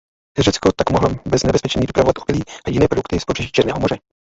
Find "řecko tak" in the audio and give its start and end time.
0.39-0.89